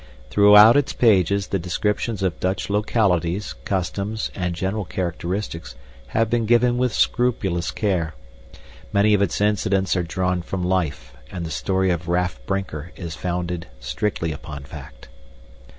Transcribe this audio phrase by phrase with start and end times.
[0.31, 5.75] Throughout its pages the descriptions of Dutch localities, customs, and general characteristics
[6.07, 8.15] have been given with scrupulous care.
[8.91, 13.13] Many of its incidents are drawn from life, and the story of Raff Brinker is
[13.13, 15.07] founded strictly upon fact.